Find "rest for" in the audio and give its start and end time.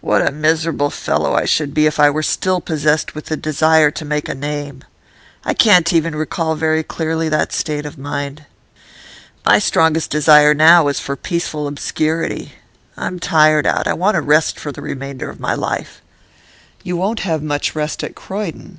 14.20-14.70